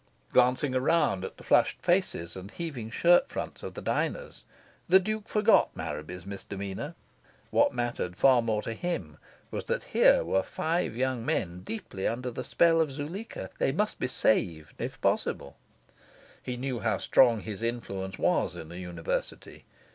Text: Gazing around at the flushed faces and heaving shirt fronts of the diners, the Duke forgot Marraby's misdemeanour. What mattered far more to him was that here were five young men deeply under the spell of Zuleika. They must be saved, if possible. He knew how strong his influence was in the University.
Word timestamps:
Gazing 0.33 0.73
around 0.73 1.23
at 1.23 1.37
the 1.37 1.43
flushed 1.43 1.79
faces 1.79 2.35
and 2.35 2.49
heaving 2.49 2.89
shirt 2.89 3.29
fronts 3.29 3.61
of 3.61 3.75
the 3.75 3.83
diners, 3.83 4.45
the 4.89 4.99
Duke 4.99 5.29
forgot 5.29 5.75
Marraby's 5.75 6.25
misdemeanour. 6.25 6.95
What 7.51 7.71
mattered 7.75 8.15
far 8.15 8.41
more 8.41 8.63
to 8.63 8.73
him 8.73 9.19
was 9.51 9.65
that 9.65 9.83
here 9.93 10.23
were 10.23 10.41
five 10.41 10.95
young 10.97 11.23
men 11.23 11.61
deeply 11.61 12.07
under 12.07 12.31
the 12.31 12.43
spell 12.43 12.81
of 12.81 12.91
Zuleika. 12.91 13.51
They 13.59 13.71
must 13.71 13.99
be 13.99 14.07
saved, 14.07 14.81
if 14.81 14.99
possible. 15.01 15.55
He 16.41 16.57
knew 16.57 16.79
how 16.79 16.97
strong 16.97 17.41
his 17.41 17.61
influence 17.61 18.17
was 18.17 18.55
in 18.55 18.69
the 18.69 18.79
University. 18.79 19.65